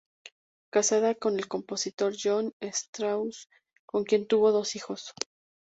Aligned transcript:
Casada 0.71 1.13
con 1.13 1.35
el 1.37 1.47
compositor 1.47 2.15
John 2.19 2.55
Strauss, 2.59 3.49
con 3.85 4.03
quien 4.03 4.25
tuvo 4.25 4.51
dos 4.51 4.75
hijos. 4.75 5.13